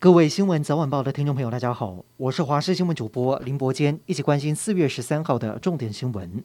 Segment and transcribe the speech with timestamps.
[0.00, 6.44] 各位新闻早晚报的听众朋友，大家好，我是华视新闻主播林伯坚，一起关心四月十三号的重点新闻。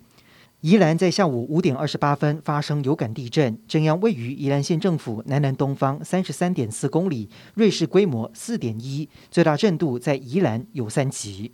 [0.62, 11.52] 宜兰在下午五点二十八分发生有感地震，震央位于宜兰县政府南南东方三十三点四公里，瑞士规模四点一，最大震度在宜兰有三级。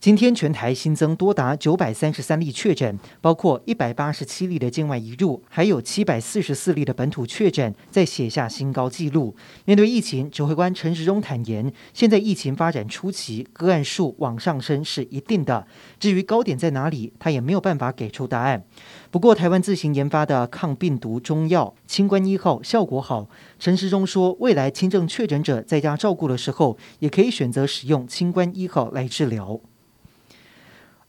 [0.00, 9.36] 今天全台新增多达九百三十三例确诊，包括一百八十七例的境外移入，还有七百四十四例的本土确诊，在写下新高纪录。
[9.66, 15.66] 面对疫情，指挥官陈时中坦言，现在疫情发展初期，个案数往上升是一定的。
[15.98, 18.64] 至于高点在哪里，他也没有办法给出答案。
[19.10, 23.28] 不过，台湾自行研发的抗病毒中药“清冠一号”效果好。
[23.58, 29.60] 陈时中说，未来轻症确诊者在家照顾的时候，也可以选择使用“清冠一号”来治疗。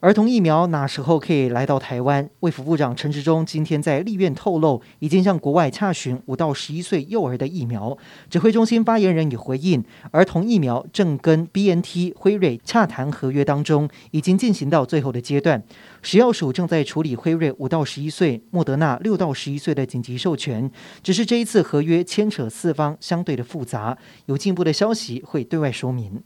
[0.01, 2.27] 儿童疫苗哪时候可以来到台湾？
[2.39, 7.95] 卫福部长陈时中今天在立院透露，已经向国外洽询五到十一岁幼儿的疫苗。
[8.27, 15.61] 指挥中心发言人也回应，儿童疫苗正跟 BNT、辉瑞洽谈合约当中，已经进行到最后的阶段。
[16.01, 20.71] 食药署正在处理辉瑞五到十一岁、莫德纳六到十一岁的紧急授权，
[21.03, 26.23] 只是这一次合约牵扯四方相对的复杂，有进一步的消息会对外说明。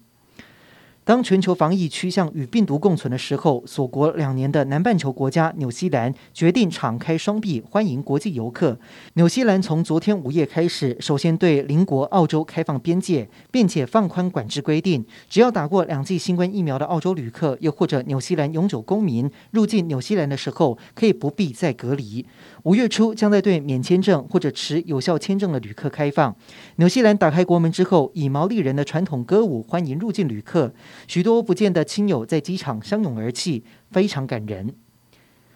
[1.06, 8.76] 当全球防疫趋向与病毒共存的时候，锁国两年的南半球国家纽西兰决定敞开双臂欢迎国际游客。
[9.14, 22.26] 纽西兰从昨天午夜开始，首先对邻国澳洲开放边界，并且放宽管制规定，只要打过两剂新冠疫苗的澳洲旅客，又或者纽西兰永久公民入境纽西兰的时候，可以不必再隔离。
[22.64, 26.36] 五月初将在对免签证或者持有效签证的旅客开放。
[26.78, 30.74] 纽西兰打开国门之后，以毛利人的传统歌舞欢迎入境旅客。
[31.08, 34.74] 许多不见的亲友在机场相拥而泣，非常感人。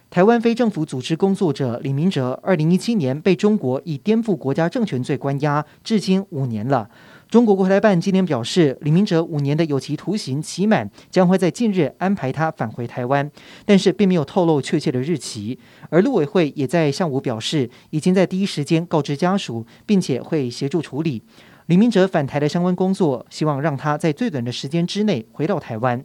[0.08, 6.90] 台湾非政府组织工作者李明哲，二零一七年被中国以颠覆国家政权罪关押，至今五年了。
[7.28, 13.30] 中国国台办今天表示，李明哲五年的有期徒刑期满，将会在近日安排他返回台湾，
[13.64, 15.56] 但是并没有透露确切的日期。
[15.90, 21.22] 而陆委会也在上午表示，已经在第一时间告知家属，并且会协助处理。
[21.70, 26.04] 李明哲返台的相关工作，希望让他在最短的时间之内回到台湾。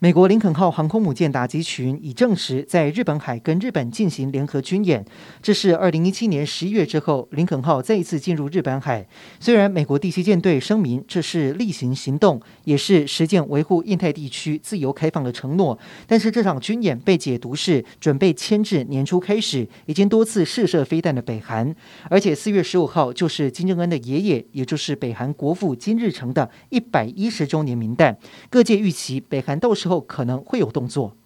[0.00, 5.04] 美国林肯号航空母舰打击群已证实在日本海跟日本进行联合军演，
[5.42, 9.04] 这是二零一七年十一月之后林肯号再一次进入日本海。
[9.40, 15.76] 虽然美国第七舰队声明这是例行行动，也是实践维护印太地区自由开放的承诺，
[16.06, 21.74] 但是这场军演被解读是准备牵制年初开始已经多次试射飞弹的北韩，
[22.08, 28.16] 而且四月十五号就是金正恩的爷爷，也就是北韩国父金日成的一百一十周年冥诞，
[28.48, 31.16] 各界预期北韩到时后可能会有动作。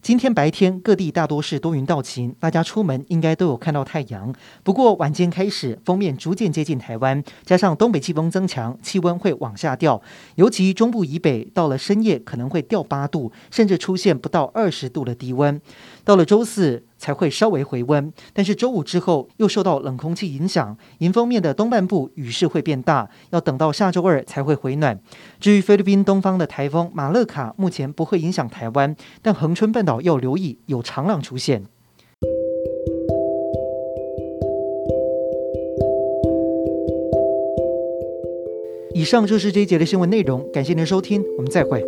[0.00, 4.32] 今天白天各地大多是多云到晴，大家出门应该都有看到太阳。
[4.62, 10.00] 不过晚间开始，锋面逐渐接近台湾，加上东北季风增强，气温会往下掉。
[10.36, 15.60] 尤其中部以北，到了深夜可能会掉八度，甚至出现不到二十度的低温。
[16.04, 25.00] 到了周四才会稍微回温，但是周五之后又受到冷空气影响，迎风面的东半部雨势会变大，要等到下周二才会回暖。
[25.40, 31.64] 至于菲律宾东方的台风马勒卡，目前不会影响台湾，但恒春半岛要留意有长浪出现。
[38.94, 41.84] 以上就是这一节的新闻内容，感谢您的收听，我们再会。